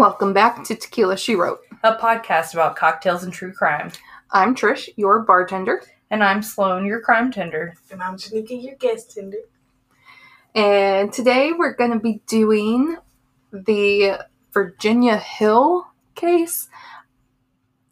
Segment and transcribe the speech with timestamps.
[0.00, 1.60] Welcome back to Tequila She Wrote.
[1.82, 3.92] a podcast about cocktails and true crime.
[4.30, 7.74] I'm Trish, your bartender, And I'm Sloane, your crime tender.
[7.90, 9.36] And I'm Janika, your guest tender.
[10.54, 12.96] and today we're going to be doing
[13.52, 16.70] the Virginia Hill case.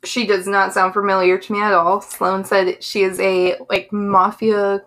[0.03, 2.01] She does not sound familiar to me at all.
[2.01, 4.81] Sloane said she is a like mafia.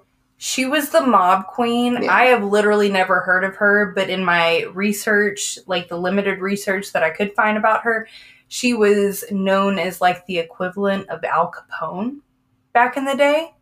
[0.44, 2.02] She was the mob queen.
[2.02, 2.12] Yeah.
[2.12, 6.94] I have literally never heard of her, but in my research, like the limited research
[6.94, 8.08] that I could find about her,
[8.48, 12.22] she was known as like the equivalent of Al Capone
[12.73, 13.54] back in the day.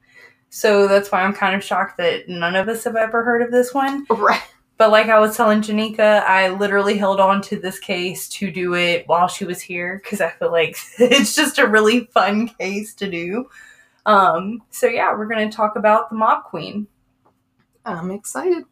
[0.52, 3.52] So that's why I'm kind of shocked that none of us have ever heard of
[3.52, 4.06] this one.
[4.10, 4.42] Right.
[4.78, 8.74] But like I was telling Janika, I literally held on to this case to do
[8.76, 12.94] it while she was here because I feel like it's just a really fun case
[12.96, 13.50] to do.
[14.10, 16.88] Um, so yeah, we're gonna talk about the mob queen.
[17.86, 18.66] I'm excited.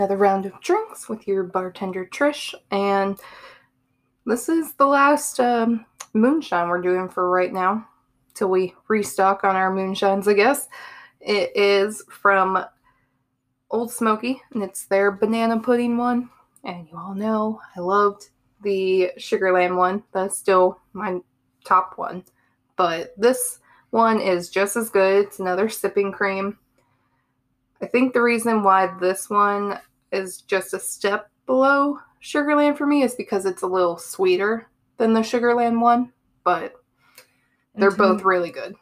[0.00, 3.20] Another round of drinks with your bartender Trish, and
[4.24, 5.84] this is the last um,
[6.14, 7.86] moonshine we're doing for right now
[8.32, 10.26] till we restock on our moonshines.
[10.26, 10.68] I guess
[11.20, 12.64] it is from
[13.70, 16.30] Ole Smoky, and it's their banana pudding one.
[16.64, 18.30] And you all know I loved
[18.62, 20.02] the Sugarland one.
[20.14, 21.18] That's still my
[21.66, 22.24] top one,
[22.74, 23.58] but this
[23.90, 25.26] one is just as good.
[25.26, 26.56] It's another sipping cream.
[27.82, 29.78] I think the reason why this one
[30.12, 35.12] is just a step below Sugarland for me is because it's a little sweeter than
[35.12, 36.12] the Sugarland one,
[36.44, 36.74] but
[37.74, 38.74] they're both me- really good.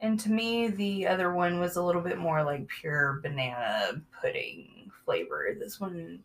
[0.00, 4.90] And to me, the other one was a little bit more like pure banana pudding
[5.04, 5.54] flavor.
[5.58, 6.20] This one,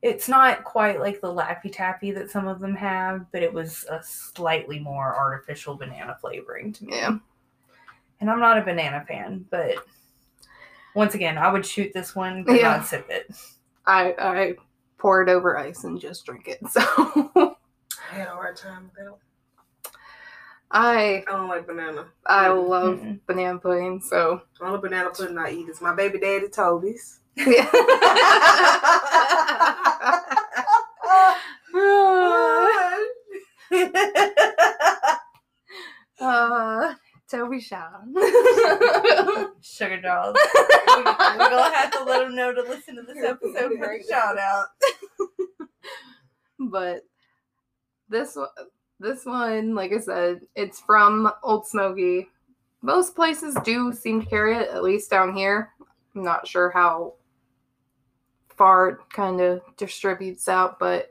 [0.00, 3.84] it's not quite like the Laffy Taffy that some of them have, but it was
[3.90, 6.96] a slightly more artificial banana flavoring to me.
[6.96, 7.18] Yeah.
[8.20, 9.76] And I'm not a banana fan, but
[10.94, 12.76] once again, I would shoot this one, but Yeah.
[12.78, 13.30] not sip it.
[13.86, 14.54] I I
[14.98, 16.58] pour it over ice and just drink it.
[16.70, 16.80] So
[18.10, 19.14] I had a hard time with that.
[20.70, 22.06] I I don't like banana.
[22.26, 23.20] I love Mm-mm.
[23.26, 24.00] banana pudding.
[24.00, 27.20] So The only banana pudding I eat is my baby daddy Toby's.
[27.36, 27.68] yeah.
[36.20, 36.94] uh,
[37.32, 38.04] Toby shall.
[39.62, 40.36] Sugar dolls.
[40.86, 44.36] We're gonna have to let them know to listen to this episode for a shout
[44.38, 44.66] out.
[46.58, 47.04] but
[48.10, 48.36] this
[49.00, 52.28] this one, like I said, it's from Ole Smoky.
[52.82, 55.70] Most places do seem to carry it, at least down here.
[56.14, 57.14] I'm not sure how
[58.50, 61.10] far it kind of distributes out, but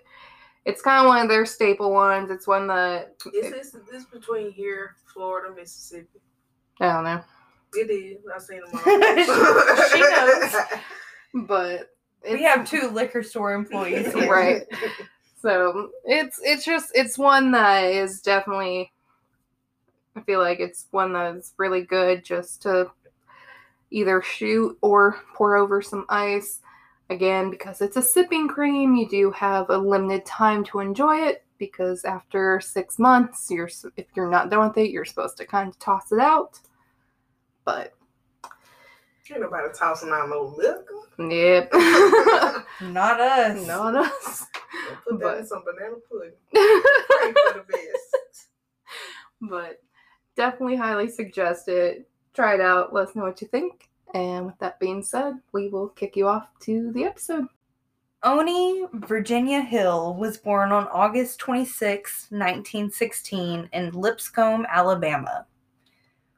[0.65, 2.29] it's kind of one of their staple ones.
[2.29, 6.19] It's one that Is this this between here, Florida, Mississippi?
[6.79, 7.21] I don't know,
[7.73, 8.17] It is.
[8.33, 8.81] I've seen them all.
[9.91, 10.55] She knows.
[11.47, 11.89] but
[12.29, 14.31] We have two liquor store employees here.
[14.31, 14.63] Right.
[15.41, 18.91] So it's it's just it's one that is definitely
[20.15, 22.91] I feel like it's one that's really good just to
[23.91, 26.60] either shoot or pour over some ice.
[27.11, 31.43] Again, because it's a sipping cream, you do have a limited time to enjoy it
[31.57, 35.67] because after six months, you're if you're not done with it, you're supposed to kind
[35.67, 36.57] of toss it out.
[37.65, 37.93] But
[39.29, 41.31] Ain't nobody tossing out no liquor.
[41.33, 41.69] yep,
[42.81, 43.65] Not us.
[43.67, 44.45] not us.
[45.05, 46.31] Put that But- in some banana pudding.
[46.53, 48.47] Pray for the best.
[49.41, 49.81] but
[50.35, 52.09] definitely highly suggest it.
[52.33, 52.93] Try it out.
[52.93, 53.89] Let us know what you think.
[54.13, 57.45] And with that being said, we will kick you off to the episode.
[58.23, 65.45] Oni Virginia Hill was born on August 26, 1916, in Lipscomb, Alabama.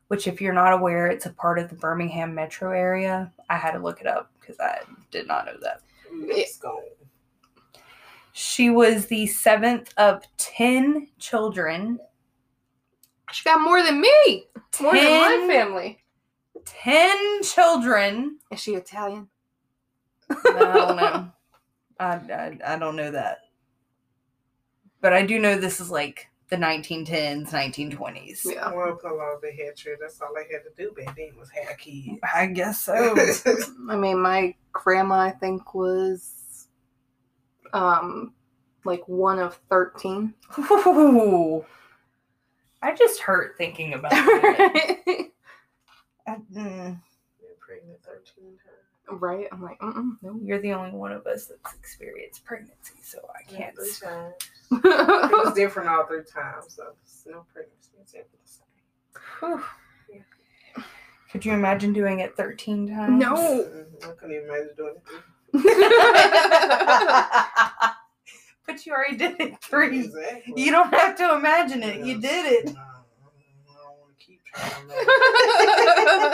[0.07, 3.33] Which, if you're not aware, it's a part of the Birmingham metro area.
[3.50, 4.80] I had to look it up because I
[5.12, 5.81] did not know that.
[6.27, 6.62] Let's.
[8.33, 12.00] She was the seventh of 10 children.
[13.31, 14.47] She got more than me.
[14.81, 16.02] More than my family.
[16.65, 18.39] 10 children.
[18.51, 19.27] Is she Italian?
[20.30, 21.31] I don't know.
[22.00, 23.39] I, I, I don't know that.
[25.01, 28.42] But I do know this is like the 1910s, 1920s.
[28.45, 28.71] Yeah.
[28.71, 30.00] Well, a lot of they had children.
[30.01, 32.19] That's all they had to do back then was have kids.
[32.33, 33.16] I guess so.
[33.89, 36.68] I mean, my grandma, I think, was
[37.74, 38.33] um
[38.86, 40.33] like one of 13.
[40.59, 41.66] Ooh.
[42.81, 45.31] I just hurt thinking about it.
[46.27, 47.01] I- mm, Been
[47.59, 49.21] pregnant 13 times.
[49.21, 49.47] right?
[49.51, 50.39] I'm like, mm no.
[50.41, 53.75] you're the only one of us that's experienced pregnancy, so I can't.
[53.75, 54.33] three times.
[54.83, 54.83] It
[55.45, 57.91] was different all three times, so it's no pregnancy.
[58.01, 59.61] It's ever the same.
[60.11, 60.23] Yeah.
[61.31, 63.19] Could you imagine doing it 13 times?
[63.19, 63.35] No.
[63.35, 65.03] Mhm, I couldn't even imagine doing it.
[68.65, 69.99] but you already did it three.
[70.05, 70.53] Exactly.
[70.55, 72.05] You don't have to imagine it.
[72.05, 72.65] You did it.
[72.65, 72.93] No, I don't
[74.57, 76.29] want to keep trying to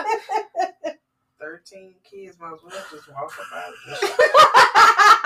[0.86, 0.98] make
[1.40, 2.38] 13 kids.
[2.40, 5.16] Might as well just walk up out and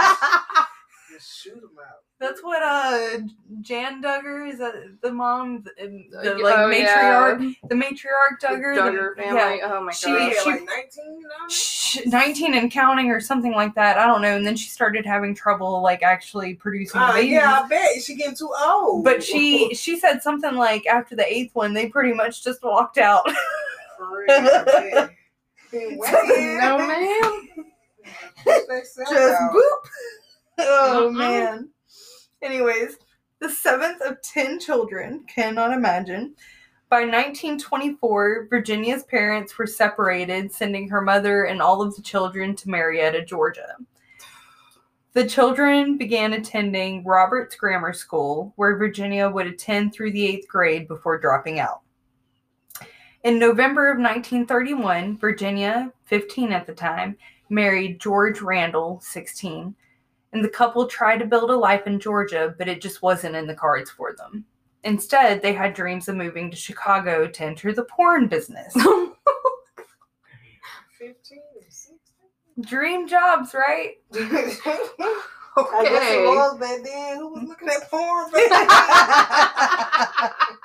[1.13, 1.97] just, shoot them out.
[2.19, 3.19] That's what uh
[3.61, 5.71] Jan Duggar is that the mom the
[6.15, 7.67] Oh, like matriarch yeah.
[7.67, 9.61] the matriarch Duggar, the- Duggar family.
[9.63, 10.33] Oh my She- She god.
[10.43, 13.97] she- like 19 on 19 and counting or something like that.
[13.97, 14.35] I don't know.
[14.35, 17.31] And then she started having trouble like actually producing Uh, babies.
[17.31, 19.03] yeah, I bet she getting too old.
[19.03, 22.97] But she she said something like after the eighth one, they pretty much just walked
[22.97, 23.29] out.
[23.97, 25.09] For real, I bet.
[25.71, 26.57] Been waiting.
[26.59, 27.47] no ma'am.
[28.45, 29.51] Just out.
[29.53, 29.89] boop.
[30.59, 31.17] Oh Mm-mm.
[31.17, 31.69] man.
[32.41, 32.97] Anyways,
[33.39, 36.35] the seventh of ten children, cannot imagine.
[36.89, 42.69] By 1924, Virginia's parents were separated, sending her mother and all of the children to
[42.69, 43.75] Marietta, Georgia.
[45.13, 50.87] The children began attending Roberts Grammar School, where Virginia would attend through the eighth grade
[50.87, 51.81] before dropping out.
[53.23, 57.15] In November of 1931, Virginia, 15 at the time,
[57.49, 59.75] married George Randall, 16,
[60.33, 63.47] and the couple tried to build a life in Georgia, but it just wasn't in
[63.47, 64.45] the cards for them.
[64.83, 68.73] Instead, they had dreams of moving to Chicago to enter the porn business.
[68.83, 69.13] 15
[71.01, 71.13] or
[71.69, 71.97] 16.
[72.61, 73.97] Dream jobs, right?
[74.13, 74.59] I guess
[75.55, 76.23] Okay.
[76.23, 77.17] it was back then.
[77.17, 78.67] Who was looking at porn back then?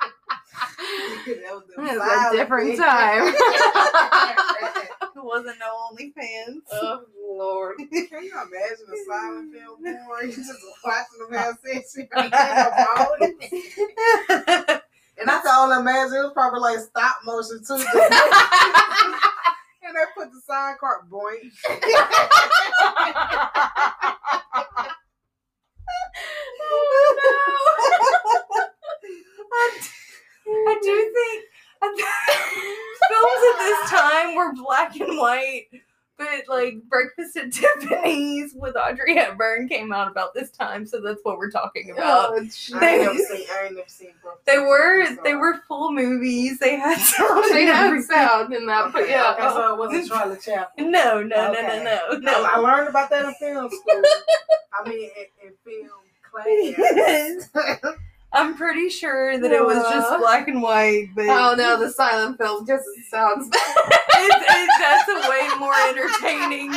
[0.79, 3.33] that was them It was a different time.
[5.15, 6.61] It wasn't no OnlyFans.
[6.71, 7.77] oh Lord.
[7.77, 10.29] Can you imagine a silent film porn?
[10.29, 10.51] You just
[10.85, 11.95] watching them have sex.
[11.97, 12.69] You ain't getting no
[13.19, 14.81] bonus.
[15.19, 17.73] And I can only imagine it was probably like stop motion too.
[19.83, 20.39] and they put the
[20.79, 21.51] card boing.
[30.79, 31.45] I do think
[33.09, 35.67] films at this time were black and white,
[36.17, 41.21] but like Breakfast at Tiffany's with Audrey Hepburn came out about this time, so that's
[41.23, 42.29] what we're talking oh, about.
[42.33, 42.37] Oh,
[42.75, 43.45] I never seen.
[43.51, 44.09] I never seen.
[44.45, 46.59] They were Nine-Nine, they were full movies.
[46.59, 49.33] They had sound They had sound in that, but Okay, yeah.
[49.33, 50.91] okay, so it wasn't Charlie Chaplin.
[50.91, 51.83] No, no, no, Okay.
[51.83, 54.01] no, no, No, I learned about that in film school.
[54.73, 55.09] I mean,
[55.43, 55.89] in, in film
[56.23, 57.99] class.
[58.31, 62.37] I'm pretty sure that it was just black and white, but Oh no, the silent
[62.37, 66.71] film just sounds it, it, that's a way more entertaining.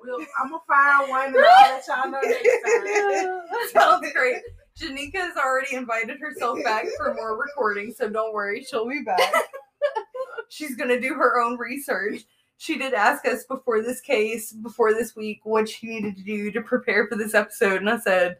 [0.00, 3.72] We'll, I'm gonna fire one and I'll let y'all know next time.
[4.00, 4.36] Sounds great.
[4.78, 9.20] Janika has already invited herself back for more recording, so don't worry, she'll be back.
[10.48, 12.22] She's gonna do her own research.
[12.56, 16.50] She did ask us before this case, before this week, what she needed to do
[16.52, 18.38] to prepare for this episode, and I said,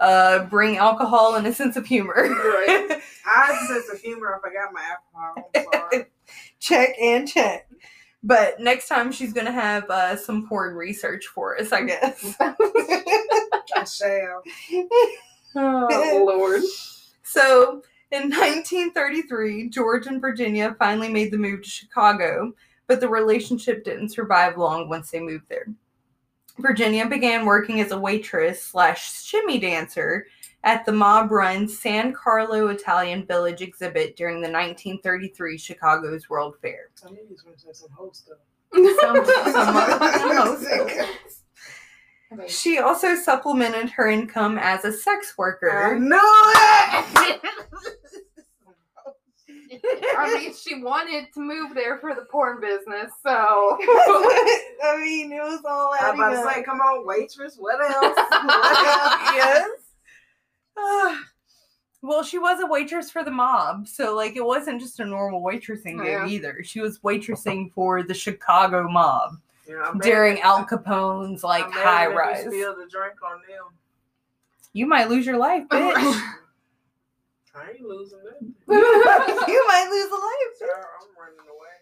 [0.00, 2.14] uh, bring alcohol and a sense of humor.
[2.14, 3.00] Right.
[3.26, 5.50] I have a sense of humor if I got my alcohol.
[5.54, 6.06] I'm sorry.
[6.58, 7.68] check and check.
[8.22, 12.34] But next time she's gonna have uh, some porn research for us, I guess.
[12.40, 14.42] I shall.
[15.56, 16.62] Oh Lord.
[17.22, 22.52] So in 1933, George and Virginia finally made the move to Chicago,
[22.88, 25.66] but the relationship didn't survive long once they moved there.
[26.60, 30.26] Virginia began working as a waitress slash shimmy dancer
[30.64, 36.90] at the mob run San Carlo Italian Village exhibit during the 1933 Chicago's World Fair.
[37.06, 38.38] I knew you was gonna some whole stuff.
[38.72, 40.66] Some- some most
[42.46, 45.98] She also supplemented her income as a sex I worker.
[45.98, 47.40] knew it.
[49.72, 53.30] I mean, she wanted to move there for the porn business, so
[53.80, 57.56] I mean, it was all adding about to say, come on, waitress.
[57.58, 58.16] What else?
[58.16, 59.70] What else?
[60.76, 61.16] yes.
[62.02, 65.42] Well, she was a waitress for the mob, so like it wasn't just a normal
[65.42, 66.26] waitressing gig Yeah.
[66.26, 66.62] either.
[66.64, 69.32] She was waitressing for the Chicago mob
[69.68, 72.44] Yeah, I during Al Capone's like high rise.
[72.44, 73.66] The drink on them.
[74.72, 76.22] You might lose your life, bitch.
[77.68, 78.54] Ain't losing nothing.
[78.68, 80.54] you might lose a life.
[80.60, 81.74] Girl, I'm running away.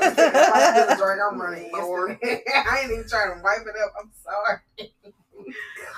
[1.20, 1.70] I'm running.
[1.74, 3.92] I ain't even trying to wipe it up.
[3.98, 4.58] I'm sorry.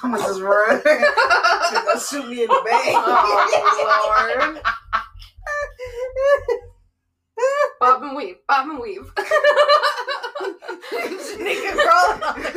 [0.03, 0.83] I'm gonna just run.
[0.85, 2.85] gonna shoot me in the back.
[2.87, 4.63] Oh, Lord.
[7.81, 9.11] Bob and weave, bob and weave.
[11.41, 12.51] Nigga rolling on the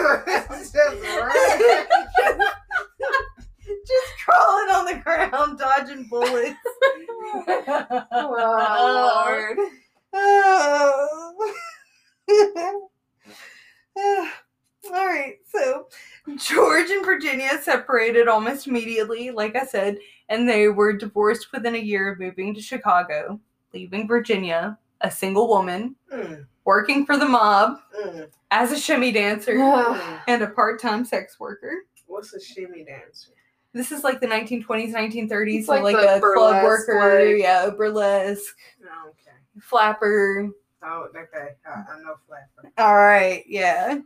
[18.03, 19.97] separated almost immediately, like I said,
[20.29, 23.39] and they were divorced within a year of moving to Chicago,
[23.73, 29.53] leaving Virginia, a single woman, Mm, working for the mob mm, as a shimmy dancer
[29.55, 30.19] mm.
[30.27, 31.73] and a part time sex worker.
[32.07, 33.31] What's a shimmy dancer?
[33.73, 37.69] This is like the 1920s, 1930s, It's so like like, a club worker, like- yeah,
[37.69, 39.37] burlesque, Oh, okay.
[39.61, 40.49] flapper.
[40.83, 41.53] Oh, okay.
[41.65, 42.71] I, I know flapper.
[42.77, 43.99] All right, yeah.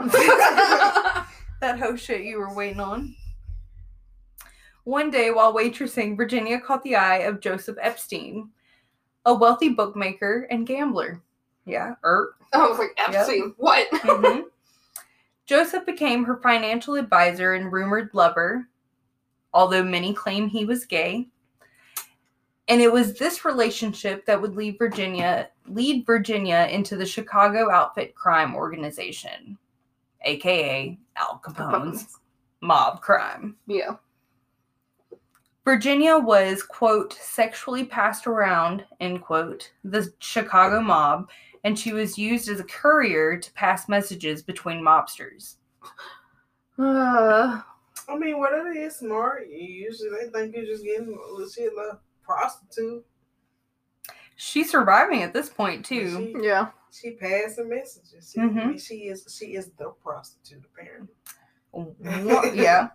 [0.00, 1.26] Oh.
[1.64, 3.16] that hoe shit you were waiting on.
[4.84, 8.50] One day while waitressing, Virginia caught the eye of Joseph Epstein,
[9.24, 11.22] a wealthy bookmaker and gambler.
[11.64, 12.34] Yeah, er.
[12.52, 13.90] I was like, Epstein, what?
[13.92, 14.42] mhm.
[15.46, 18.68] Joseph became her financial advisor and rumored lover,
[19.54, 21.28] although many claim he was gay.
[22.68, 28.14] And it was this relationship that would lead Virginia lead Virginia into the Chicago Outfit
[28.14, 29.56] Crime Organization,
[30.24, 32.18] aka Al Capone's
[32.60, 33.56] mob crime.
[33.66, 33.96] Yeah.
[35.64, 41.30] Virginia was, quote, sexually passed around, end quote, the Chicago mob,
[41.64, 45.56] and she was used as a courier to pass messages between mobsters.
[46.78, 47.62] Uh,
[48.08, 53.04] I mean, whatever is smart, usually they think you're just getting a legit little prostitute.
[54.36, 56.32] She's surviving at this point, too.
[56.40, 56.68] She, yeah.
[56.92, 58.30] she passing messages.
[58.32, 58.60] She, Mhm.
[58.62, 61.14] I mean, she is she is the prostitute apparently.
[61.70, 61.94] One-
[62.56, 62.88] yeah.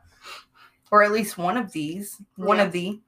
[0.92, 2.22] Or at least one of these.
[2.36, 2.64] One Yeah.
[2.64, 3.00] of the.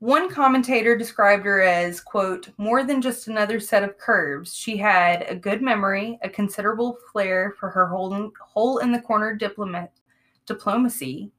[0.00, 4.54] One commentator described her as, quote, more than just another set of curves.
[4.54, 9.34] She had a good memory, a considerable flair for her hole, hole in the corner
[9.34, 9.92] diplomat,
[10.44, 11.32] diplomacy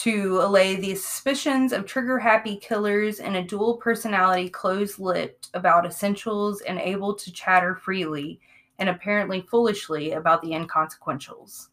[0.00, 5.84] to allay the suspicions of trigger happy killers and a dual personality closed lipped about
[5.84, 8.40] essentials and able to chatter freely
[8.78, 11.68] and apparently foolishly about the inconsequentials.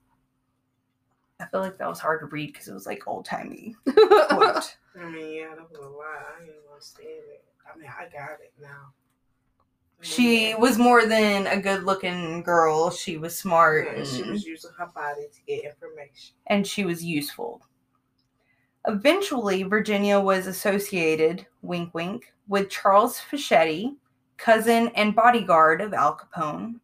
[1.39, 3.75] I feel like that was hard to read because it was like old timey.
[3.87, 4.61] I
[5.09, 6.05] mean, yeah, that was a lot.
[6.35, 7.45] I didn't understand it.
[7.73, 8.91] I mean, I got it now.
[10.01, 12.91] She was more than a good looking girl.
[12.91, 16.35] She was smart Yeah, she was using her body to get information.
[16.47, 17.61] and she was useful.
[18.87, 23.97] Eventually, Virginia was associated, wink wink, with Charles Fischetti,
[24.37, 26.79] cousin and bodyguard of Al Capone.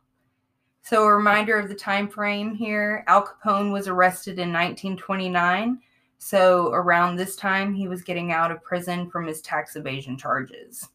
[0.82, 5.80] So, a reminder of the time frame here Al Capone was arrested in 1929.
[6.18, 10.90] So, around this time, he was getting out of prison from his tax evasion charges.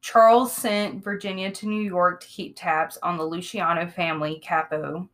[0.00, 5.06] Charles sent Virginia to New York to keep tabs on the Luciano family capo,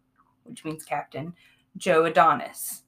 [0.45, 1.35] which means captain,
[1.77, 2.83] Joe Adonis.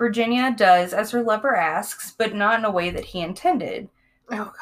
[0.00, 3.86] Virginia does as her lover asks, but not in a way that he intended.
[4.32, 4.54] oh, God.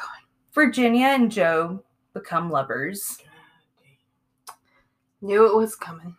[0.53, 1.81] Virginia and Joe
[2.13, 3.19] become lovers.
[5.21, 6.17] Knew it was coming.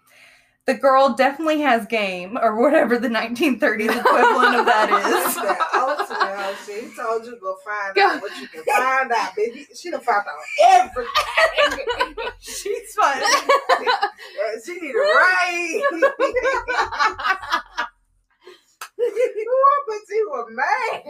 [0.65, 4.89] The girl definitely has game, or whatever the 1930s equivalent of that
[5.29, 5.35] is.
[5.35, 6.85] That ultimate shit.
[6.91, 9.67] He told you to go find out what you can find out, baby.
[9.75, 12.15] She done found out everything.
[12.39, 13.21] She's fun.
[14.65, 15.83] she need a right.
[19.01, 21.03] Ooh, but you were mad.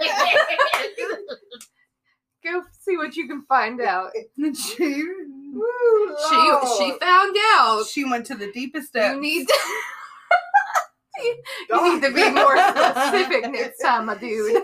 [2.44, 4.10] Go see what you can find out.
[4.14, 7.84] she, Ooh, She she found out.
[7.86, 9.14] she went to the deepest depths.
[9.16, 9.54] You need to,
[11.70, 14.56] you need to be more specific next time, my dude.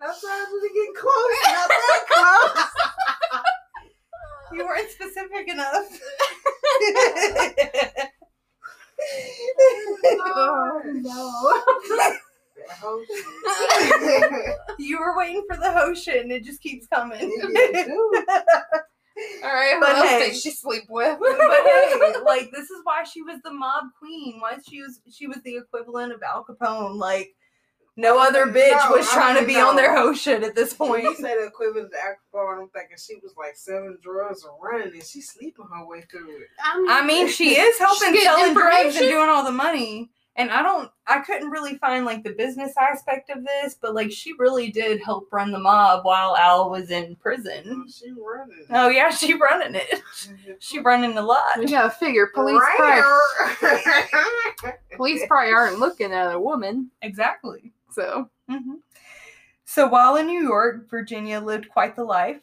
[0.00, 1.38] I'm trying to get close.
[1.46, 2.66] Not that close.
[4.50, 5.84] You weren't specific enough.
[10.20, 11.62] oh no.
[12.66, 14.54] That whole shit.
[14.78, 16.18] you were waiting for the ocean.
[16.18, 17.20] and it just keeps coming.
[19.42, 20.18] All right, who But else hey.
[20.30, 21.18] did she sleep with?
[21.20, 24.38] but hey, like this is why she was the mob queen.
[24.40, 26.96] Why she was she was the equivalent of Al Capone.
[26.96, 27.30] Like
[27.96, 30.54] no other bitch No, was I trying to mean, be on their hoe shit at
[30.54, 31.18] this When you point.
[31.18, 35.02] say the equivalent to alcohol, I'm thinking she was like selling drugs and running, and
[35.04, 36.46] she's sleeping her way through it.
[36.64, 40.10] I mean, she is helping She's getting selling drugs and doing all the money.
[40.38, 44.12] And I don't, I couldn't really find like the business aspect of this, but like
[44.12, 47.86] she really did help run the mob while Al was in prison.
[47.92, 48.64] She running.
[48.70, 50.00] Oh yeah, she running it.
[50.60, 51.58] She running a lot.
[51.58, 53.02] We gotta figure police probably,
[54.96, 57.72] police probably aren't looking at a woman, Exactly.
[57.90, 58.74] so hmm
[59.64, 62.40] So while in New York, Virginia lived quite the life,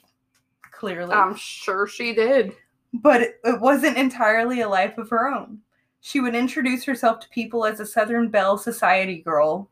[0.71, 1.13] clearly.
[1.13, 2.53] I'm sure she did.
[2.93, 5.59] but it, it wasn't entirely a life of her own.
[6.05, 9.71] She would introduce herself to people as a Southern Belle Society girl,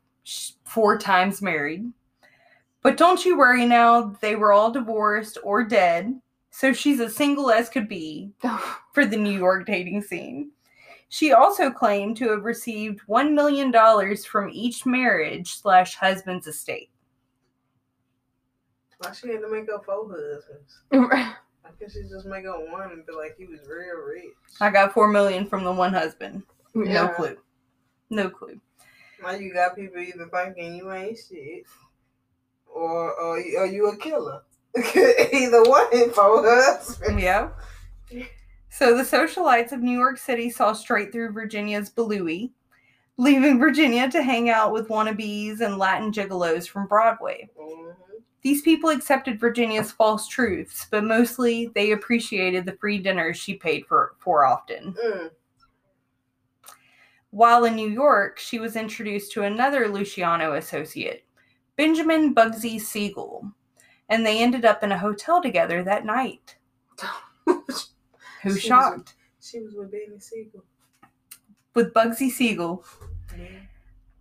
[0.64, 1.94] four times married.
[2.82, 7.52] But don't you worry now, they were all divorced or dead, so she's as single
[7.52, 8.32] as could be
[8.94, 10.50] for the New York dating scene.
[11.10, 13.72] She also claimed to have received $1 million
[14.18, 16.90] from each marriage slash husband's estate.
[18.98, 21.36] Why she had to make up four husbands?
[21.66, 24.34] I guess she just make up one and be like he was real rich.
[24.62, 26.44] I got 4 million from the one husband.
[26.74, 27.38] No clue.
[28.10, 28.60] No clue.
[29.22, 31.64] Now you got people either thinking you ain't shit,
[32.68, 34.42] or or, you- or you a killer.
[34.78, 37.22] either one, four husbands.
[37.22, 37.50] Yeah.
[38.70, 42.50] So the socialites of New York City saw straight through Virginia's Belouie,
[43.18, 47.50] leaving Virginia to hang out with wannabes and Latin gigolos from Broadway.
[47.58, 47.96] Mhm.
[48.44, 53.86] These people accepted Virginia's false truths, but mostly they appreciated the free dinners she paid
[53.86, 54.94] for, for often.
[55.02, 55.30] Mm.
[57.30, 61.24] While in New York, she was introduced to another Luciano associate,
[61.78, 63.50] Benjamin Bugsy Siegel,
[64.10, 66.58] and they ended up in a hotel together that night.
[67.46, 67.64] Who
[68.42, 69.16] She was shocked?
[69.42, 70.64] She was with Benny Siegel.
[71.74, 72.84] With Bugsy Siegel.
[73.38, 73.62] Yeah.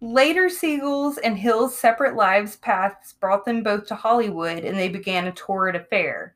[0.03, 5.29] Later, Siegel's and Hill's separate lives paths brought them both to Hollywood and they began
[5.29, 6.35] a torrid affair.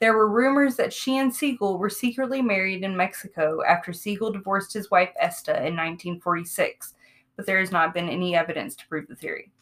[0.00, 4.72] There were rumors that she and Siegel were secretly married in Mexico after Siegel divorced
[4.72, 6.94] his wife Esta in 1946,
[7.36, 9.52] but there has not been any evidence to prove the theory.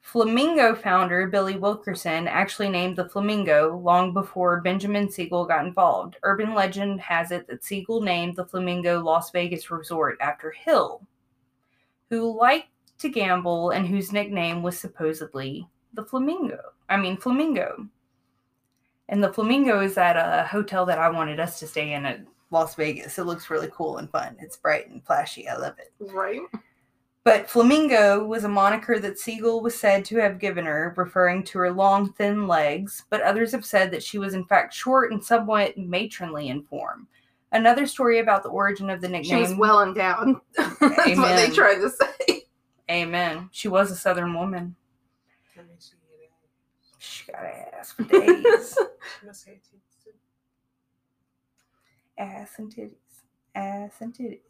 [0.00, 6.16] Flamingo founder Billy Wilkerson actually named the Flamingo long before Benjamin Siegel got involved.
[6.24, 11.06] Urban legend has it that Siegel named the Flamingo Las Vegas Resort after Hill,
[12.10, 16.60] who liked to gamble and whose nickname was supposedly the Flamingo.
[16.88, 17.86] I mean, Flamingo.
[19.08, 22.20] And the Flamingo is at a hotel that I wanted us to stay in at
[22.50, 23.18] Las Vegas.
[23.18, 24.36] It looks really cool and fun.
[24.40, 25.48] It's bright and flashy.
[25.48, 25.92] I love it.
[26.00, 26.40] Right.
[27.24, 31.58] But Flamingo was a moniker that Siegel was said to have given her, referring to
[31.58, 35.22] her long, thin legs, but others have said that she was in fact short and
[35.22, 37.08] somewhat matronly in form.
[37.52, 39.46] Another story about the origin of the nickname.
[39.46, 40.36] She was well endowed.
[40.56, 41.54] That's what they Amen.
[41.54, 42.42] tried to say.
[42.90, 43.48] Amen.
[43.52, 44.74] She was a southern woman.
[45.56, 46.30] Let me see it.
[46.98, 48.76] She got ass for days.
[49.20, 50.10] She must have tits too.
[52.18, 53.22] ass and titties.
[53.54, 54.40] Ass and titties.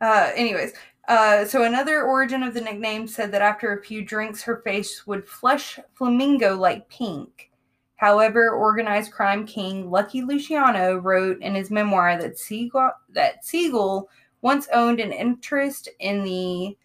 [0.00, 0.72] Uh, anyways,
[1.08, 5.06] uh, so another origin of the nickname said that after a few drinks, her face
[5.06, 7.50] would flush flamingo like pink.
[7.96, 14.10] However, organized crime king Lucky Luciano wrote in his memoir that Siegel, that Siegel
[14.42, 16.76] once owned an interest in the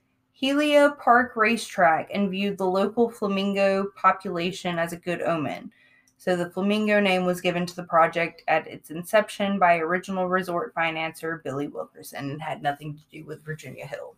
[0.42, 5.72] Hialeah Park racetrack and viewed the local flamingo population as a good omen.
[6.18, 10.74] So the Flamingo name was given to the project at its inception by original resort
[10.74, 14.16] financier Billy Wilkerson and had nothing to do with Virginia Hill.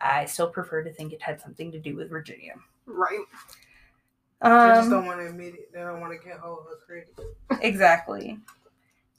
[0.00, 2.54] I still prefer to think it had something to do with Virginia.
[2.86, 3.24] Right.
[4.42, 5.72] They just Um, don't want to admit it.
[5.72, 7.04] They don't want to get hold of her
[7.62, 8.38] exactly.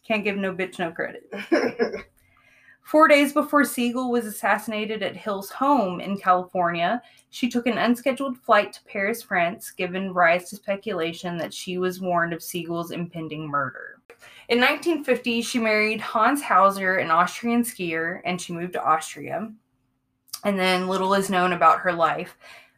[0.05, 1.29] Can't give no bitch no credit.
[1.31, 2.05] credit.
[2.83, 7.01] Four days before Siegel was assassinated at Hill's home in California,
[7.31, 11.99] she took an unscheduled flight to Paris, France, giving rise to speculation that she was
[11.99, 13.99] warned of Siegel's impending murder.
[14.47, 19.51] In 1950, she married Hans Hauser, an Austrian skier, and she moved to Austria.
[20.45, 22.37] And then little is known about her life.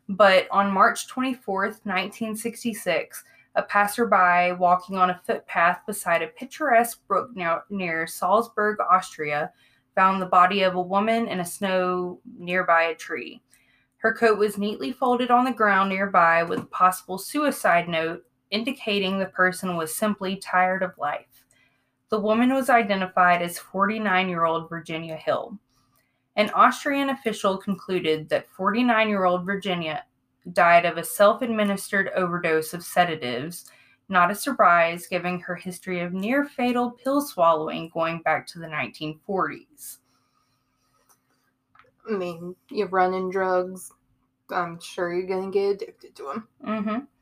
[0.09, 7.29] But on March 24th, 1966, a passerby walking on a footpath beside a picturesque brook
[7.69, 9.51] near, Salzburg, Austria,
[9.93, 13.43] found the body of a woman in a snow nearby a tree.
[13.97, 19.19] Her coat was neatly folded on the ground nearby with a possible suicide note indicating
[19.19, 21.45] the person was simply tired of life.
[22.09, 25.59] The woman was identified as 49 year old Virginia Hill.
[26.39, 30.05] An Austrian official concluded that 49 year old Virginia
[30.53, 33.69] died of a self administered overdose of sedatives
[34.07, 38.67] not a surprise given her history of near fatal pill swallowing going back to the
[38.67, 39.97] 1940s.
[42.09, 43.91] I mean, you're running drugs.
[44.49, 46.47] I'm sure you're gonna get addicted to them.
[46.63, 47.18] hmm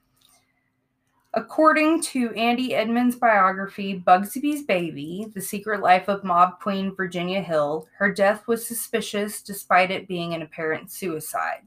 [1.38, 7.88] According to Andy Edmonds' biography, Bugsy's Baby The Secret Life of Mob Queen Virginia Hill,
[8.00, 11.62] her death was suspicious despite it being an apparent suicide.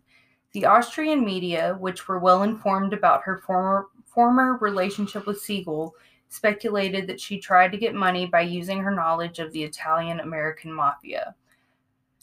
[0.51, 5.95] The Austrian media, which were well informed about her former, former relationship with Siegel,
[6.31, 10.73] speculated that she tried to get money by using her knowledge of the Italian American
[10.73, 11.37] mafia.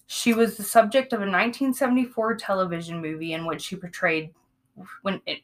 [0.08, 4.34] She was the subject of a 1974 television movie in which she portrayed
[5.02, 5.40] when it,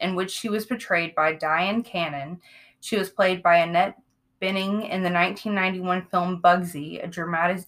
[0.00, 2.40] in which she was portrayed by Dyan Cannon.
[2.80, 3.96] She was played by Annette
[4.40, 7.64] Bening in the 1991 film Bugsy, a dramatic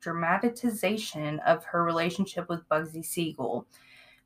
[0.00, 3.66] dramatization of her relationship with Bugsy Siegel.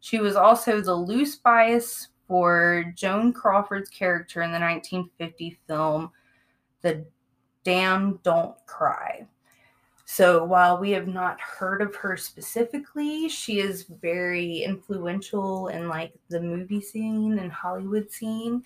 [0.01, 6.11] She was also the loose bias for Joan Crawford's character in the 1950 film
[6.83, 7.07] The
[7.65, 9.27] Damn Don't Cry.
[10.09, 16.13] So while we have not heard of her specifically, she is very influential in like
[16.29, 18.63] the movie scene and Hollywood scene.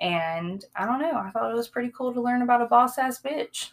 [0.00, 2.96] And I don't know, I thought it was pretty cool to learn about a boss
[2.96, 3.72] ass bitch.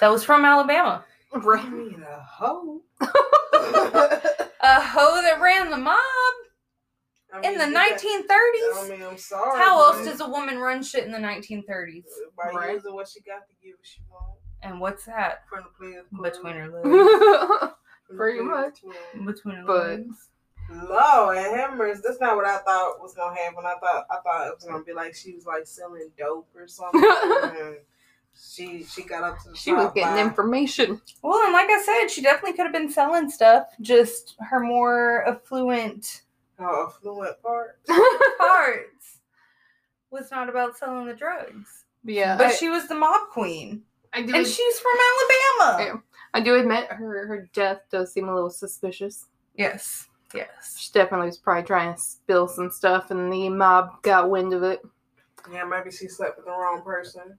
[0.00, 1.04] That was from Alabama.
[1.32, 1.38] I
[1.70, 2.82] mean, a hoe.
[4.64, 5.96] A hoe that ran the mob
[7.32, 8.84] I in the you got- 1930s.
[8.84, 9.58] I mean, I'm sorry.
[9.58, 12.04] How else does a woman run shit in the 1930s?
[12.36, 12.74] by Right.
[12.74, 14.31] using what she got to give, she won't.
[14.62, 15.44] And what's that?
[15.48, 17.72] From the players Between her legs.
[18.16, 18.78] Pretty much.
[19.24, 20.28] Between her But- legs.
[20.70, 22.00] and hammers.
[22.02, 23.64] That's not what I thought was gonna happen.
[23.66, 26.66] I thought I thought it was gonna be like she was like selling dope or
[26.68, 27.02] something.
[27.42, 27.76] and
[28.34, 31.00] she she got up to the she was getting by- information.
[31.22, 33.66] Well, and like I said, she definitely could have been selling stuff.
[33.80, 36.22] Just her more affluent
[36.58, 37.78] her affluent part.
[38.38, 39.18] parts
[40.10, 41.84] was not about selling the drugs.
[42.04, 43.82] yeah, But I, she was the mob queen.
[44.12, 44.34] I do.
[44.34, 44.92] And she's from
[45.60, 45.84] Alabama.
[45.84, 46.00] Yeah.
[46.34, 49.26] I do admit her her death does seem a little suspicious.
[49.56, 50.08] Yes.
[50.34, 50.76] Yes.
[50.78, 54.62] She definitely was probably trying to spill some stuff, and the mob got wind of
[54.62, 54.80] it.
[55.50, 57.36] Yeah, maybe she slept with the wrong person.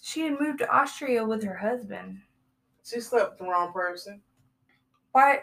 [0.00, 2.20] She had moved to Austria with her husband.
[2.84, 4.20] She slept with the wrong person.
[5.12, 5.40] Why?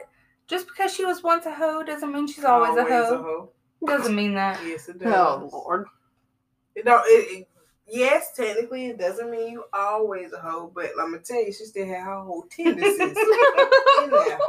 [0.47, 3.13] Just because she was once a hoe doesn't mean she's always, a hoe.
[3.13, 3.51] a, hoe.
[3.85, 4.63] Doesn't mean that.
[4.65, 5.13] Yes, it oh, does.
[5.13, 5.85] Oh lord!
[6.75, 7.47] You know, it, it,
[7.87, 11.65] yes, technically, it doesn't mean you always a hoe, but let me tell you, she
[11.65, 14.39] still had her whole tendencies in there.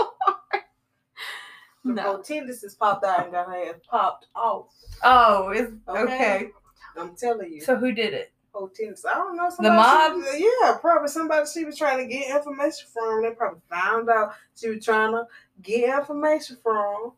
[1.85, 2.03] The No.
[2.03, 4.67] whole tendencies popped out and got her ass popped off.
[5.05, 6.01] Oh, is Okay.
[6.03, 6.51] okay.
[6.97, 7.61] I'm telling you.
[7.61, 8.33] So who did it?
[8.53, 9.05] whole tendencies.
[9.05, 9.51] I don't know.
[9.59, 10.15] The mob?
[10.33, 13.19] she- yeah, probably somebody she was trying to get information from.
[13.19, 15.27] And they probably found out she was trying to
[15.61, 17.13] get information from.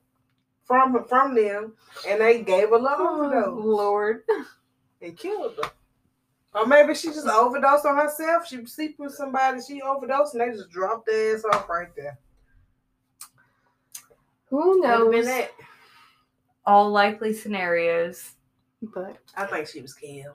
[0.65, 1.73] From from them,
[2.07, 4.25] and they gave her a little Oh, lord!
[5.01, 5.71] and killed her.
[6.55, 8.47] Or maybe she just overdosed on herself.
[8.47, 11.89] She was sleeping with somebody, she overdosed, and they just dropped their ass off right
[11.97, 12.19] there.
[14.51, 15.49] Who Could have been knows?
[16.65, 18.33] All likely scenarios.
[18.83, 20.35] But I think she was killed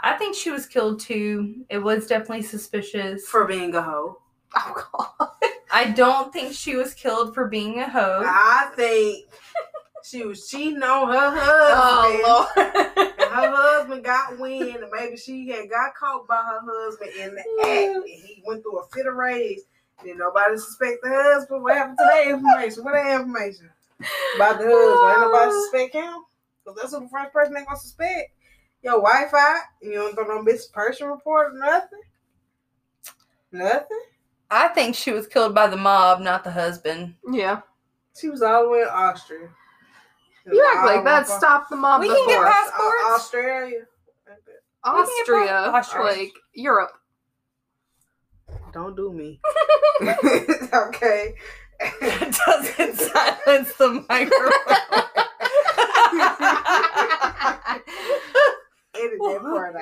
[0.00, 1.64] I think she was killed too.
[1.70, 3.26] It was definitely suspicious.
[3.26, 4.18] for being a hoe.
[4.56, 4.84] oh
[5.18, 5.28] god!
[5.72, 8.22] I don't think she was killed for being a hoe.
[8.24, 9.26] I think
[10.04, 12.22] she was cheating on her husband.
[12.26, 13.12] Oh Lord.
[13.44, 17.34] And her husband got wind, and maybe she had got caught by her husband in
[17.34, 19.58] the act, and he went through a fit of rage.
[20.04, 21.62] Did nobody suspect the husband?
[21.62, 22.84] What happened to that information?
[22.84, 23.70] What that information
[24.36, 25.10] about the husband?
[25.10, 26.24] Ain't nobody suspect him?
[26.64, 28.30] Because that's what the first person they gonna suspect.
[28.82, 32.00] Your wife out, you don't throw no missing person report or nothing?
[33.52, 34.02] Nothing?
[34.50, 37.14] I think she was killed by the mob, not the husband.
[37.32, 37.62] Yeah,
[38.18, 39.48] She was all the way in Austria.
[40.52, 41.26] You act like that.
[41.26, 41.38] Stop.
[41.38, 42.44] Stop the mob We can get before.
[42.46, 43.04] past- passports?
[43.14, 43.86] Australia.
[44.84, 46.04] Austria, Austria.
[46.04, 46.92] like Europe.
[48.72, 49.40] Don't do me.
[50.74, 51.34] okay.
[52.00, 54.52] Doesn't silence the microphone.
[58.94, 59.74] Edit that part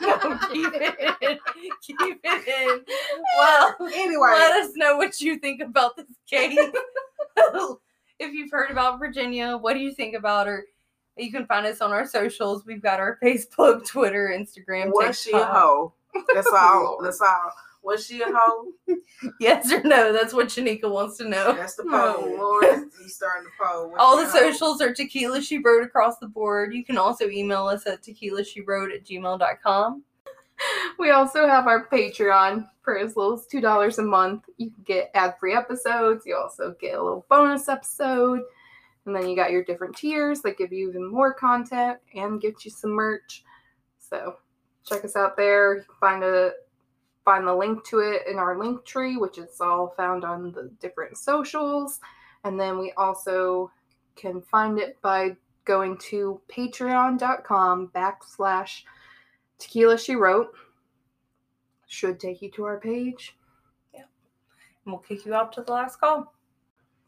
[0.00, 1.38] no, keep it in.
[1.82, 2.84] Keep it in.
[3.38, 6.58] Well, anyway, let us know what you think about this case.
[8.18, 10.64] If you've heard about Virginia, what do you think about her?
[11.16, 12.64] You can find us on our socials.
[12.66, 15.92] We've got our Facebook, Twitter, Instagram, was she a hoe?
[16.34, 16.98] That's all.
[17.02, 17.52] That's all.
[17.82, 18.68] Was she a hoe?
[19.40, 20.10] Yes or no?
[20.10, 21.52] That's what Shanika wants to know.
[21.52, 22.36] That's the Oh, poll.
[22.38, 22.84] Lord.
[23.02, 23.90] He's starting the poll.
[23.90, 24.50] Was All the a hoe?
[24.52, 26.72] socials are Tequila She Wrote across the board.
[26.72, 30.02] You can also email us at tequila she wrote at gmail.com.
[30.98, 34.44] We also have our Patreon for as little as two dollars a month.
[34.58, 36.24] You can get ad-free episodes.
[36.26, 38.42] You also get a little bonus episode,
[39.06, 42.64] and then you got your different tiers that give you even more content and get
[42.64, 43.42] you some merch.
[43.98, 44.36] So
[44.84, 45.76] check us out there.
[45.76, 46.52] You can find a
[47.24, 50.70] find the link to it in our link tree, which is all found on the
[50.78, 52.00] different socials.
[52.44, 53.70] And then we also
[54.14, 58.82] can find it by going to patreon.com backslash
[59.58, 60.54] tequila she wrote
[61.94, 63.36] should take you to our page
[63.94, 64.00] Yeah.
[64.84, 66.34] And we'll kick you out to the last call.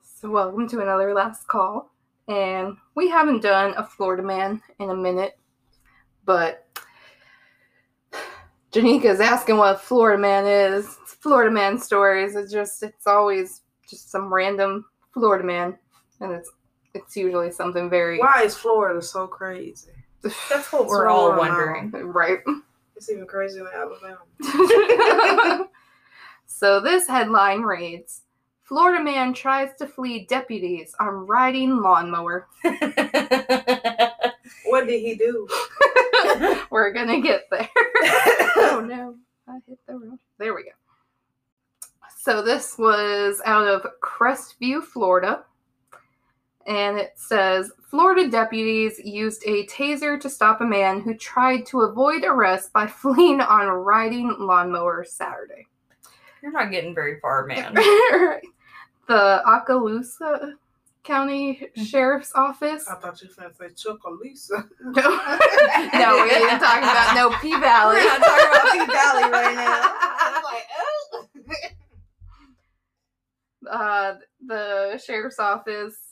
[0.00, 1.92] so welcome to another last call
[2.28, 5.38] and we haven't done a florida man in a minute
[6.24, 6.66] but
[8.72, 10.98] Janika's asking what Florida man is.
[11.02, 12.34] It's Florida man stories.
[12.36, 15.78] It's just it's always just some random Florida man,
[16.20, 16.50] and it's
[16.92, 19.92] it's usually something very Why is Florida so crazy?
[20.22, 21.38] That's what we're What's all wrong?
[21.38, 21.90] wondering.
[22.12, 22.40] right.
[22.96, 25.68] It's even crazier than Alabama.
[26.46, 28.22] so this headline reads
[28.62, 32.48] Florida man tries to flee deputies on riding lawnmower.
[34.66, 35.48] What did he do?
[36.70, 37.68] We're gonna get there.
[38.56, 39.16] oh no,
[39.48, 40.18] I hit the wrong.
[40.38, 40.70] There we go.
[42.18, 45.44] So this was out of Crestview, Florida.
[46.66, 51.82] And it says Florida deputies used a taser to stop a man who tried to
[51.82, 55.66] avoid arrest by fleeing on a riding lawnmower Saturday.
[56.42, 57.74] You're not getting very far, man.
[59.08, 60.54] the Okaloosa
[61.04, 62.88] County Sheriff's Office.
[62.88, 64.00] I thought you were going to say Chuck.
[64.04, 64.22] No,
[64.92, 67.96] no, we ain't talking about no P Valley.
[67.96, 69.92] We're not talking about P Valley right now.
[69.94, 70.44] I was
[71.46, 71.76] like,
[73.68, 73.70] oh.
[73.70, 76.05] uh, the sheriff's office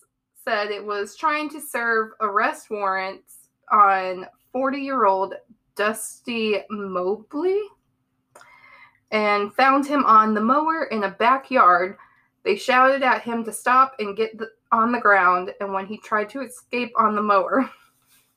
[0.44, 5.34] said it was trying to serve arrest warrants on 40 year old
[5.74, 7.60] Dusty Mobley
[9.10, 11.96] and found him on the mower in a backyard.
[12.44, 15.96] They shouted at him to stop and get the, on the ground, and when he
[15.98, 17.70] tried to escape on the mower,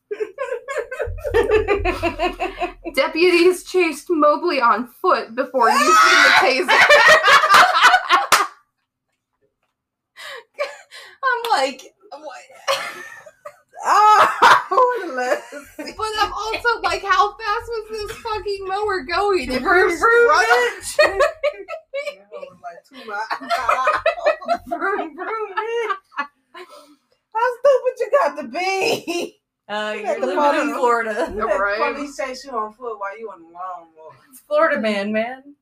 [2.96, 6.70] deputies chased Mobley on foot before using the taser.
[11.24, 12.42] I'm like, what?
[13.86, 15.94] Oh, let's see.
[15.98, 19.52] But I'm also like, how fast was this fucking mower going?
[19.52, 21.22] If Vroom, you're vroom, strut-
[22.18, 23.28] That was like two miles.
[24.68, 25.96] vroom, vroom, man.
[27.34, 29.40] How stupid you got to be?
[29.70, 31.28] Uh, At you're the living in Florida.
[31.36, 31.94] You let Right.
[31.96, 34.16] police chase you on foot while you on the lawnmower.
[34.32, 35.56] It's Florida man, man.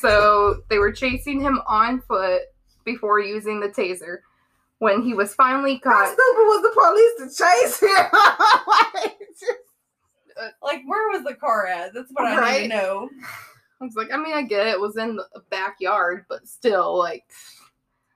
[0.00, 2.42] So they were chasing him on foot
[2.84, 4.18] before using the taser.
[4.80, 5.92] When he was finally caught.
[5.92, 8.06] How caught, stupid was the police to chase him?
[10.40, 11.92] Like, Like, where was the car at?
[11.94, 12.62] That's what I need Right.
[12.62, 13.10] to know.
[13.80, 16.96] I was like, I mean, I get it, it was in the backyard, but still,
[16.96, 17.24] like,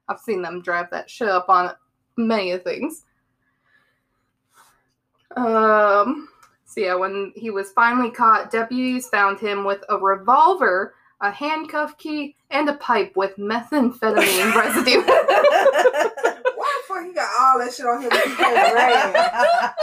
[0.08, 1.72] I've seen them drive that shit up on
[2.16, 3.04] many of things.
[5.36, 6.28] Um,
[6.64, 11.96] so yeah, when he was finally caught, deputies found him with a revolver, a handcuff
[11.98, 15.02] key, and a pipe with methamphetamine residue.
[16.92, 18.10] Why the fuck he got all that shit on him?
[18.10, 18.74] when he can't
[19.14, 19.76] rap?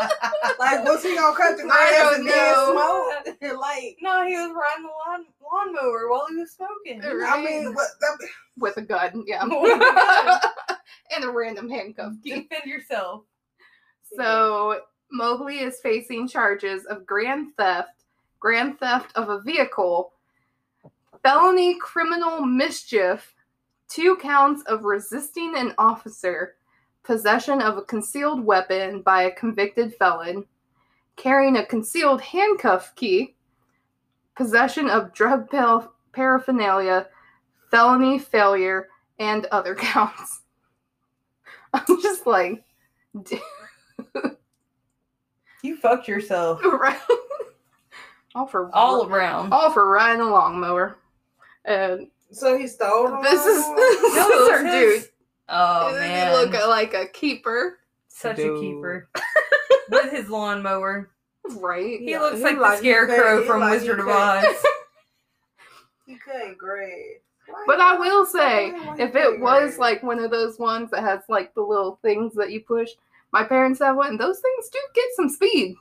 [0.59, 3.59] Like, was he gonna cut the I grass and then smoke?
[3.59, 7.01] like, no, he was riding the lawn lawnmower while he was smoking.
[7.03, 9.43] I mean, what, that, with a gun, yeah.
[9.45, 10.39] A gun.
[11.15, 12.47] and a random handcuff key.
[12.49, 13.23] Defend yourself.
[14.15, 18.03] So Mobley is facing charges of grand theft,
[18.39, 20.13] grand theft of a vehicle,
[21.23, 23.33] felony criminal mischief,
[23.87, 26.55] two counts of resisting an officer,
[27.03, 30.45] possession of a concealed weapon by a convicted felon,
[31.15, 33.35] carrying a concealed handcuff key,
[34.35, 37.07] possession of drug par- paraphernalia,
[37.71, 38.88] felony failure,
[39.19, 40.41] and other counts.
[41.73, 42.63] I'm just like,
[45.62, 46.63] You fucked yourself.
[46.63, 46.97] right?
[48.35, 49.51] all for All around.
[49.51, 50.97] all for riding a lawnmower.
[51.65, 53.75] And so he stole this is all?
[53.75, 55.03] this No, is our his.
[55.03, 55.09] dude.
[55.49, 56.27] Oh And then man.
[56.27, 58.57] he look like a keeper, Such Dude.
[58.57, 59.09] a keeper.
[59.89, 61.09] With his lawnmower.
[61.57, 61.99] right?
[61.99, 64.45] He Yeah, looks he like the like- he scarecrow can't- from like Wizard of Oz.
[66.05, 67.17] He couldn't grade.
[67.67, 69.79] But I will say, if it was grade?
[69.79, 72.89] like one of those ones that has like the little things that you push,
[73.31, 74.17] my parents have one.
[74.17, 75.75] Those things do get some speed.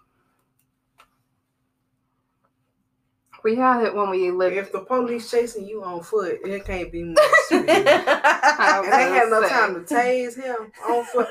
[3.45, 4.57] We had it when we lived.
[4.57, 7.19] if the police chasing you on foot, it can't be much.
[7.53, 11.29] and I they had no time to tase him on foot.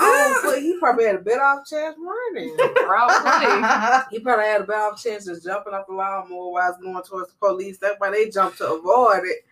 [0.00, 2.56] On foot, he probably had a better off chance running.
[2.74, 4.16] Probably.
[4.16, 6.78] He probably had a better off chance of jumping off the lawnmower while I was
[6.80, 7.78] going towards the police.
[7.78, 9.44] That's why they jumped to avoid it.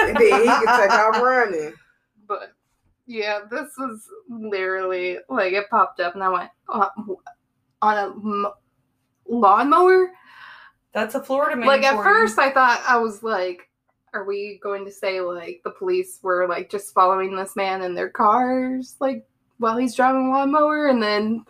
[0.00, 1.74] And then he could take off running.
[2.26, 2.52] but
[3.06, 6.88] yeah, this was literally like it popped up, and I went uh,
[7.82, 8.52] on a m-
[9.28, 10.10] lawnmower.
[10.94, 11.66] That's a Florida man.
[11.66, 13.68] like at first, I thought I was like,
[14.14, 17.94] "Are we going to say like the police were like just following this man in
[17.94, 19.26] their cars, like
[19.58, 21.44] while he's driving a lawnmower?" And then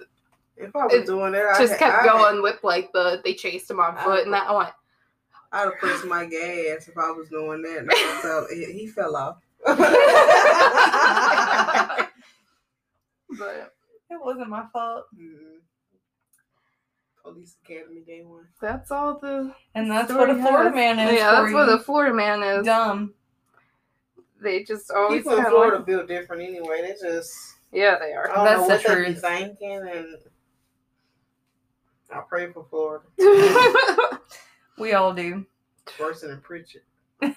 [0.56, 3.34] If I was It doing that, just I, kept I, going with like the they
[3.34, 4.70] chased him on foot, and that I went,
[5.52, 7.78] I'd have pressed my gas if I was doing that.
[7.78, 9.36] And I fell, he, he fell off.
[9.66, 9.78] but
[14.10, 15.04] It wasn't my fault.
[15.14, 15.58] Mm.
[17.24, 18.46] Police Academy Day One.
[18.60, 19.54] That's all the.
[19.74, 20.74] And that's story what a Florida has.
[20.76, 21.14] man is.
[21.18, 21.74] Yeah, for that's what you.
[21.74, 22.66] a Florida man is.
[22.66, 23.14] dumb.
[24.42, 25.86] They just always People in Florida like.
[25.86, 26.82] build different anyway.
[26.82, 27.34] They just
[27.72, 28.26] Yeah, they I are.
[28.28, 29.20] don't That's know the what they be truth.
[29.22, 30.18] thinking, and
[32.12, 33.04] I pray for Florida.
[34.76, 35.46] We all do.
[36.00, 36.82] Worse than Prichard.
[37.20, 37.32] they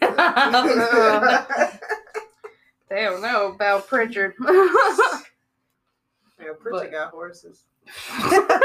[3.04, 4.34] don't know about Prichard.
[4.40, 5.20] Yeah,
[6.60, 7.64] Prichard But- got horses.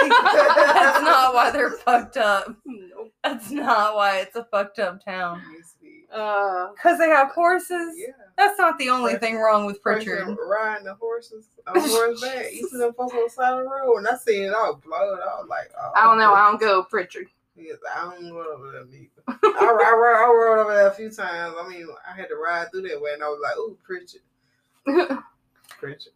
[0.08, 2.56] That's not why they're fucked up.
[2.64, 3.12] Nope.
[3.22, 5.42] That's not why it's a fucked up town.
[5.52, 7.94] Used to be- Uh, Because they have horses.
[7.96, 8.08] Yeah.
[8.36, 10.20] That's not the only thing wrong with Prichard.
[10.20, 12.52] Person riding the horses on horseback.
[12.52, 14.74] You see them folks on the side of the road, and I see it all
[14.74, 15.02] blood.
[15.20, 16.32] I was like, oh, I don't know.
[16.34, 17.26] I don't go Prichard.
[17.56, 19.08] Yes, I don't go over there neither.
[19.28, 21.54] I, I, rode, I rode over there a few times.
[21.58, 24.22] I mean, I had to ride through that way, and I was like, "Ooh, Prichard,
[25.78, 26.12] Prichard."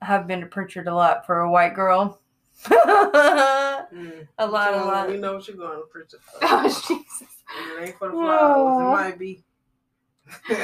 [0.00, 2.20] I have been to Prichard a lot for a white girl.
[2.66, 4.28] a Mm.
[4.40, 5.08] lot, a So, lot.
[5.08, 6.38] We know what you're going to Prichard for.
[6.42, 7.22] oh Jesus!
[7.54, 8.74] It ain't for the flowers.
[8.78, 8.80] Aw.
[8.80, 9.44] It might be.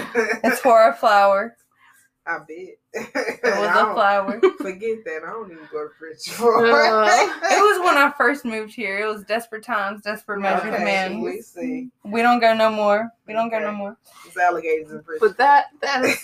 [0.44, 1.56] It's for a flower.
[2.26, 2.48] I bet.
[2.48, 4.40] It It was a flower.
[4.58, 5.22] Forget that.
[5.26, 6.64] I don't even go to Prichard for.
[6.82, 8.98] Uh, It was when I first moved here.
[8.98, 11.20] It was desperate times, desperate measures, Okay, man.
[11.20, 11.90] We see.
[12.04, 13.10] We don't go no more.
[13.26, 13.96] We don't go no more.
[14.26, 15.20] It's alligators in Prichard.
[15.20, 16.20] but that that is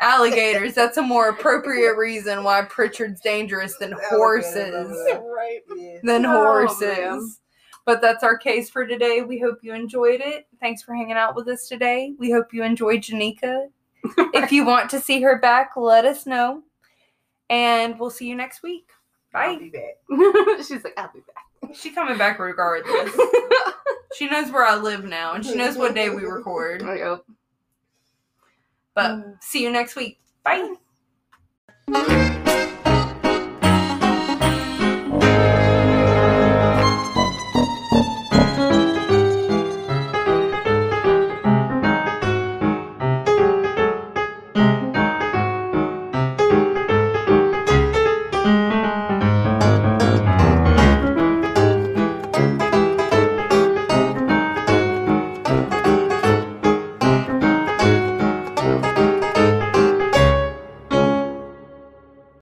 [0.00, 0.74] Alligators.
[0.74, 4.90] That's a more appropriate reason why Prichard's dangerous than horses.
[5.22, 5.60] right.
[6.02, 6.80] Than Oh, horses.
[6.98, 7.28] man.
[7.86, 9.22] But that's our case for today.
[9.22, 10.46] We hope you enjoyed it.
[10.60, 12.14] Thanks for hanging out with us today.
[12.18, 13.68] We hope you enjoyed Janikia.
[14.34, 16.62] if you want to see her back, let us know.
[17.48, 18.88] And we'll see you next week.
[19.34, 19.58] I'll Bye.
[19.58, 19.98] be back.
[20.66, 21.74] She's like, I'll be back.
[21.74, 23.12] She's coming back regardless.
[24.16, 26.82] she knows where I live now, and she knows what day we record.
[26.82, 27.24] Oh, yep.
[29.00, 29.42] But mm.
[29.42, 30.20] see you next week.
[30.44, 32.36] Bye.